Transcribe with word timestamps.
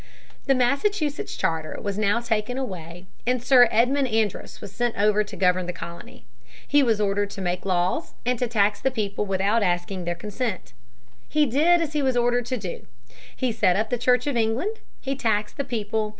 The 0.47 0.55
Massachusetts 0.55 1.35
charter 1.37 1.77
was 1.79 1.95
now 1.99 2.21
taken 2.21 2.57
away, 2.57 3.05
and 3.27 3.39
Sir 3.43 3.69
Edmund 3.69 4.07
Andros 4.07 4.59
was 4.59 4.71
sent 4.71 4.97
over 4.97 5.23
to 5.23 5.35
govern 5.35 5.67
the 5.67 5.73
colony. 5.73 6.25
He 6.67 6.81
was 6.81 6.99
ordered 6.99 7.29
to 7.29 7.39
make 7.39 7.65
laws 7.67 8.15
and 8.25 8.39
to 8.39 8.47
tax 8.47 8.81
the 8.81 8.89
people 8.89 9.27
without 9.27 9.61
asking 9.61 10.05
their 10.05 10.15
consent. 10.15 10.73
He 11.29 11.45
did 11.45 11.83
as 11.83 11.93
he 11.93 12.01
was 12.01 12.17
ordered 12.17 12.47
to 12.47 12.57
do. 12.57 12.87
He 13.35 13.51
set 13.51 13.75
up 13.75 13.91
the 13.91 13.97
Church 13.99 14.25
of 14.25 14.35
England. 14.35 14.79
He 15.01 15.15
taxed 15.15 15.57
the 15.57 15.63
people. 15.63 16.09